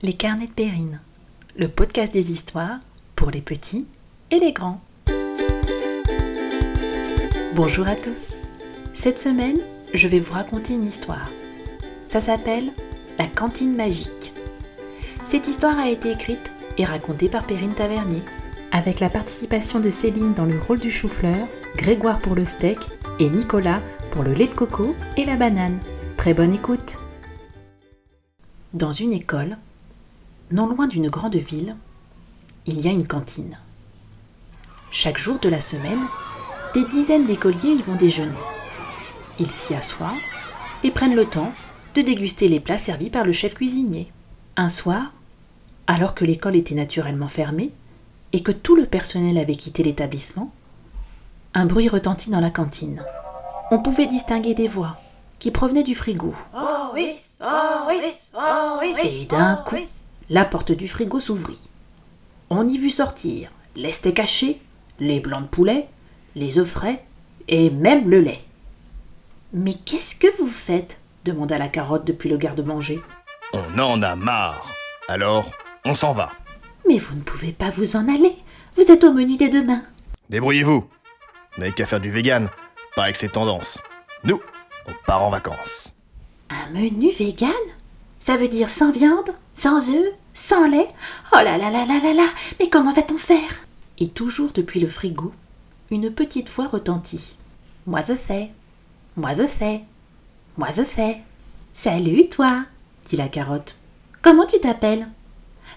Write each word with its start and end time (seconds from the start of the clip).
Les 0.00 0.12
carnets 0.12 0.46
de 0.46 0.52
Périne, 0.52 1.00
le 1.56 1.66
podcast 1.66 2.12
des 2.12 2.30
histoires 2.30 2.78
pour 3.16 3.32
les 3.32 3.40
petits 3.40 3.88
et 4.30 4.38
les 4.38 4.52
grands. 4.52 4.80
Bonjour 7.56 7.88
à 7.88 7.96
tous. 7.96 8.28
Cette 8.94 9.18
semaine, 9.18 9.58
je 9.94 10.06
vais 10.06 10.20
vous 10.20 10.34
raconter 10.34 10.74
une 10.74 10.84
histoire. 10.84 11.28
Ça 12.06 12.20
s'appelle 12.20 12.70
La 13.18 13.26
cantine 13.26 13.74
magique. 13.74 14.32
Cette 15.24 15.48
histoire 15.48 15.76
a 15.80 15.90
été 15.90 16.12
écrite 16.12 16.52
et 16.76 16.84
racontée 16.84 17.28
par 17.28 17.44
Perrine 17.44 17.74
Tavernier, 17.74 18.22
avec 18.70 19.00
la 19.00 19.10
participation 19.10 19.80
de 19.80 19.90
Céline 19.90 20.32
dans 20.32 20.46
le 20.46 20.60
rôle 20.60 20.78
du 20.78 20.92
chou-fleur, 20.92 21.48
Grégoire 21.76 22.20
pour 22.20 22.36
le 22.36 22.44
steak 22.44 22.78
et 23.18 23.28
Nicolas 23.28 23.82
pour 24.12 24.22
le 24.22 24.32
lait 24.32 24.46
de 24.46 24.54
coco 24.54 24.94
et 25.16 25.24
la 25.24 25.34
banane. 25.34 25.80
Très 26.16 26.34
bonne 26.34 26.54
écoute. 26.54 26.94
Dans 28.74 28.92
une 28.92 29.12
école, 29.12 29.56
non 30.50 30.66
loin 30.66 30.86
d'une 30.86 31.08
grande 31.08 31.36
ville, 31.36 31.76
il 32.66 32.80
y 32.80 32.88
a 32.88 32.92
une 32.92 33.06
cantine. 33.06 33.58
Chaque 34.90 35.18
jour 35.18 35.38
de 35.38 35.48
la 35.48 35.60
semaine, 35.60 36.00
des 36.74 36.84
dizaines 36.84 37.26
d'écoliers 37.26 37.72
y 37.72 37.82
vont 37.82 37.96
déjeuner. 37.96 38.32
Ils 39.38 39.50
s'y 39.50 39.74
assoient 39.74 40.14
et 40.82 40.90
prennent 40.90 41.14
le 41.14 41.26
temps 41.26 41.52
de 41.94 42.02
déguster 42.02 42.48
les 42.48 42.60
plats 42.60 42.78
servis 42.78 43.10
par 43.10 43.24
le 43.24 43.32
chef 43.32 43.54
cuisinier. 43.54 44.10
Un 44.56 44.68
soir, 44.68 45.12
alors 45.86 46.14
que 46.14 46.24
l'école 46.24 46.56
était 46.56 46.74
naturellement 46.74 47.28
fermée 47.28 47.72
et 48.32 48.42
que 48.42 48.52
tout 48.52 48.76
le 48.76 48.86
personnel 48.86 49.38
avait 49.38 49.54
quitté 49.54 49.82
l'établissement, 49.82 50.52
un 51.54 51.66
bruit 51.66 51.88
retentit 51.88 52.30
dans 52.30 52.40
la 52.40 52.50
cantine. 52.50 53.02
On 53.70 53.82
pouvait 53.82 54.06
distinguer 54.06 54.54
des 54.54 54.68
voix 54.68 54.96
qui 55.38 55.50
provenaient 55.50 55.82
du 55.82 55.94
frigo. 55.94 56.34
Oh 56.54 56.90
oui, 56.94 57.10
oh 57.40 57.46
oui, 57.88 58.00
oh 58.34 58.78
oui. 58.80 58.94
Et 59.04 59.26
d'un 59.26 59.56
coup, 59.56 59.76
la 60.30 60.44
porte 60.44 60.72
du 60.72 60.88
frigo 60.88 61.20
s'ouvrit. 61.20 61.68
On 62.50 62.66
y 62.66 62.78
vit 62.78 62.90
sortir 62.90 63.50
les 63.76 63.92
steaks 63.92 64.18
hachés, 64.18 64.60
les 64.98 65.20
blancs 65.20 65.42
de 65.42 65.48
poulet, 65.48 65.88
les 66.34 66.58
œufs 66.58 66.68
frais 66.68 67.04
et 67.46 67.70
même 67.70 68.08
le 68.08 68.20
lait. 68.20 68.42
Mais 69.52 69.74
qu'est-ce 69.74 70.14
que 70.16 70.26
vous 70.38 70.46
faites? 70.46 70.98
demanda 71.24 71.58
la 71.58 71.68
carotte 71.68 72.06
depuis 72.06 72.28
le 72.30 72.38
garde-manger. 72.38 73.00
On 73.52 73.78
en 73.78 74.02
a 74.02 74.16
marre. 74.16 74.66
Alors, 75.08 75.50
on 75.84 75.94
s'en 75.94 76.12
va. 76.12 76.30
Mais 76.86 76.98
vous 76.98 77.14
ne 77.16 77.22
pouvez 77.22 77.52
pas 77.52 77.70
vous 77.70 77.96
en 77.96 78.08
aller. 78.08 78.32
Vous 78.76 78.90
êtes 78.90 79.04
au 79.04 79.12
menu 79.12 79.36
dès 79.36 79.48
demain. 79.48 79.82
Débrouillez-vous. 80.30 80.80
Vous 80.80 81.60
n'avez 81.60 81.72
qu'à 81.72 81.86
faire 81.86 82.00
du 82.00 82.10
vegan, 82.10 82.48
pas 82.94 83.04
avec 83.04 83.16
ces 83.16 83.28
tendances. 83.28 83.82
Nous, 84.24 84.40
on 84.86 84.92
part 85.06 85.22
en 85.24 85.30
vacances. 85.30 85.94
Un 86.50 86.70
menu 86.70 87.10
vegan? 87.10 87.50
Ça 88.28 88.36
veut 88.36 88.48
dire 88.48 88.68
sans 88.68 88.90
viande, 88.90 89.30
sans 89.54 89.88
œufs, 89.88 90.12
sans 90.34 90.68
lait 90.68 90.90
Oh 91.32 91.36
là 91.36 91.56
là 91.56 91.70
là 91.70 91.86
là 91.86 91.98
là 91.98 92.12
là 92.12 92.26
Mais 92.60 92.68
comment 92.68 92.92
va-t-on 92.92 93.16
faire? 93.16 93.64
Et 93.96 94.08
toujours 94.08 94.50
depuis 94.52 94.80
le 94.80 94.86
frigo, 94.86 95.32
une 95.90 96.10
petite 96.10 96.50
voix 96.50 96.66
retentit. 96.66 97.38
Moi 97.86 98.02
je 98.06 98.12
sais. 98.12 98.50
Moi 99.16 99.30
je 99.32 99.46
sais. 99.46 99.80
Moi 100.58 100.68
je 100.76 100.82
sais. 100.82 101.22
Salut 101.72 102.28
toi, 102.28 102.64
dit 103.08 103.16
la 103.16 103.28
carotte. 103.30 103.76
Comment 104.20 104.44
tu 104.44 104.60
t'appelles? 104.60 105.08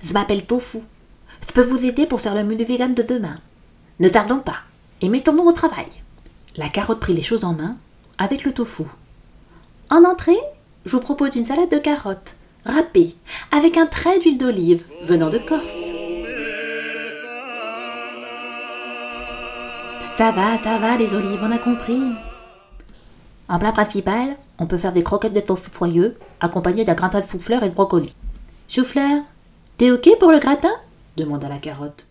Je 0.04 0.12
m'appelle 0.12 0.46
Tofu. 0.46 0.80
Je 1.48 1.54
peux 1.54 1.66
vous 1.66 1.86
aider 1.86 2.06
pour 2.06 2.20
faire 2.20 2.36
le 2.36 2.44
menu 2.44 2.66
vegan 2.66 2.94
de 2.94 3.02
demain. 3.02 3.40
Ne 4.02 4.10
tardons 4.10 4.40
pas 4.40 4.58
et 5.00 5.08
mettons-nous 5.08 5.48
au 5.48 5.54
travail. 5.54 5.88
La 6.58 6.68
carotte 6.68 7.00
prit 7.00 7.14
les 7.14 7.24
choses 7.24 7.46
en 7.46 7.54
main 7.54 7.78
avec 8.18 8.44
le 8.44 8.52
tofu. 8.52 8.84
En 9.90 10.04
entrée, 10.04 10.36
je 10.84 10.92
vous 10.92 11.00
propose 11.00 11.38
une 11.38 11.46
salade 11.46 11.72
de 11.72 11.78
carottes, 11.78 12.36
râpée, 12.66 13.16
avec 13.52 13.78
un 13.78 13.86
trait 13.86 14.20
d'huile 14.20 14.38
d'olive 14.38 14.84
venant 15.04 15.30
de 15.30 15.38
Corse. 15.38 15.92
Ça 20.12 20.32
va, 20.32 20.58
ça 20.58 20.78
va, 20.78 20.98
les 20.98 21.14
olives, 21.16 21.40
on 21.42 21.52
a 21.52 21.58
compris. 21.58 22.02
En 23.50 23.60
plat 23.60 23.72
principal, 23.72 24.38
on 24.60 24.68
peut 24.68 24.78
faire 24.78 24.94
des 24.94 25.04
croquettes 25.04 25.34
de 25.34 25.40
tofu 25.40 25.72
foyeux, 25.72 26.18
accompagnées 26.40 26.86
d'un 26.86 26.94
gratin 26.94 27.20
de 27.20 27.26
chou-fleur 27.26 27.64
et 27.64 27.70
de 27.70 27.74
brocoli. 27.74 28.14
Chou-fleur, 28.70 29.24
t'es 29.78 29.92
ok 29.92 30.18
pour 30.20 30.32
le 30.32 30.40
gratin? 30.40 30.72
demanda 31.18 31.50
la 31.50 31.58
carotte. 31.58 32.08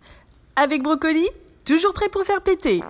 Avec 0.57 0.83
brocoli 0.83 1.27
Toujours 1.65 1.93
prêt 1.95 2.09
pour 2.09 2.23
faire 2.25 2.41
péter. 2.41 2.83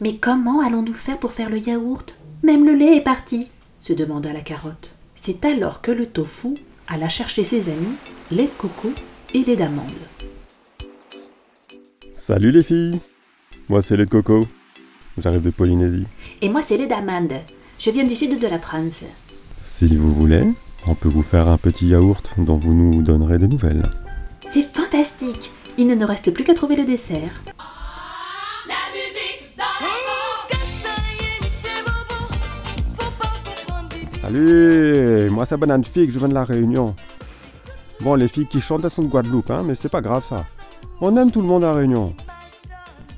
Mais 0.00 0.16
comment 0.16 0.60
allons-nous 0.60 0.94
faire 0.94 1.18
pour 1.18 1.32
faire 1.32 1.50
le 1.50 1.58
yaourt? 1.58 2.14
Même 2.42 2.64
le 2.64 2.74
lait 2.74 2.96
est 2.96 3.02
parti 3.02 3.48
se 3.80 3.92
demanda 3.92 4.32
la 4.32 4.42
carotte. 4.42 4.94
C'est 5.16 5.44
alors 5.44 5.82
que 5.82 5.90
le 5.90 6.06
tofu 6.06 6.54
alla 6.86 7.08
chercher 7.08 7.44
ses 7.44 7.68
amis, 7.68 7.96
lait 8.30 8.44
de 8.44 8.58
coco 8.58 8.92
et 9.34 9.42
lait 9.42 9.56
d'amande. 9.56 9.90
Salut 12.14 12.52
les 12.52 12.62
filles 12.62 13.00
Moi 13.68 13.82
c'est 13.82 13.96
lait 13.96 14.04
de 14.04 14.10
coco. 14.10 14.46
J'arrive 15.18 15.42
de 15.42 15.50
Polynésie. 15.50 16.06
Et 16.40 16.48
moi, 16.48 16.62
c'est 16.62 16.76
lait 16.76 16.86
d'amande. 16.86 17.32
Je 17.78 17.90
viens 17.90 18.04
du 18.04 18.14
sud 18.14 18.38
de 18.38 18.46
la 18.46 18.58
France. 18.58 19.00
Si 19.10 19.96
vous 19.96 20.14
voulez, 20.14 20.42
on 20.86 20.94
peut 20.94 21.08
vous 21.08 21.22
faire 21.22 21.48
un 21.48 21.58
petit 21.58 21.88
yaourt 21.88 22.34
dont 22.38 22.56
vous 22.56 22.74
nous 22.74 23.02
donnerez 23.02 23.38
des 23.38 23.48
nouvelles. 23.48 23.88
C'est 24.50 24.66
fantastique 24.74 25.50
Il 25.78 25.86
ne 25.86 25.94
nous 25.94 26.06
reste 26.06 26.32
plus 26.32 26.44
qu'à 26.44 26.54
trouver 26.54 26.76
le 26.76 26.84
dessert. 26.84 27.42
Salut 34.30 35.28
Moi 35.30 35.44
c'est 35.44 35.56
Banane 35.56 35.82
Fig, 35.82 36.08
je 36.08 36.18
viens 36.20 36.28
de 36.28 36.34
la 36.34 36.44
Réunion. 36.44 36.94
Bon, 38.00 38.14
les 38.14 38.28
filles 38.28 38.46
qui 38.46 38.60
chantent 38.60 38.84
elles 38.84 38.90
sont 38.90 39.02
de 39.02 39.08
Guadeloupe, 39.08 39.50
hein, 39.50 39.64
mais 39.66 39.74
c'est 39.74 39.88
pas 39.88 40.00
grave 40.00 40.24
ça. 40.24 40.46
On 41.00 41.16
aime 41.16 41.32
tout 41.32 41.40
le 41.40 41.48
monde 41.48 41.64
à 41.64 41.72
Réunion. 41.72 42.14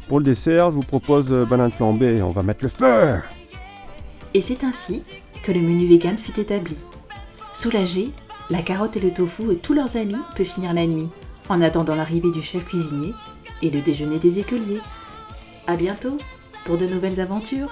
Pour 0.08 0.20
le 0.20 0.24
dessert, 0.24 0.70
je 0.70 0.76
vous 0.76 0.80
propose 0.80 1.30
euh, 1.30 1.44
banane 1.44 1.70
flambée, 1.70 2.22
on 2.22 2.30
va 2.30 2.42
mettre 2.42 2.64
le 2.64 2.70
feu 2.70 3.20
Et 4.32 4.40
c'est 4.40 4.64
ainsi 4.64 5.02
que 5.42 5.52
le 5.52 5.60
menu 5.60 5.86
vegan 5.86 6.16
fut 6.16 6.40
établi. 6.40 6.78
Soulagés, 7.52 8.10
la 8.48 8.62
carotte 8.62 8.96
et 8.96 9.00
le 9.00 9.12
tofu 9.12 9.52
et 9.52 9.58
tous 9.58 9.74
leurs 9.74 9.98
amis 9.98 10.16
peuvent 10.34 10.46
finir 10.46 10.72
la 10.72 10.86
nuit, 10.86 11.10
en 11.50 11.60
attendant 11.60 11.94
l'arrivée 11.94 12.30
du 12.30 12.40
chef 12.40 12.64
cuisinier 12.64 13.12
et 13.60 13.68
le 13.68 13.82
déjeuner 13.82 14.18
des 14.18 14.38
écoliers. 14.38 14.80
À 15.66 15.76
bientôt 15.76 16.16
pour 16.64 16.78
de 16.78 16.86
nouvelles 16.86 17.20
aventures 17.20 17.70